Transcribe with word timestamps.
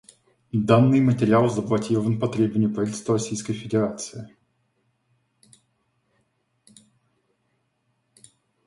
Данный 0.63 0.99
материал 0.99 1.47
заблокирован 1.47 2.19
по 2.19 2.27
требованию 2.27 2.73
Правительства 2.73 3.13
Российской 3.19 3.53
Федерации. 3.53 4.35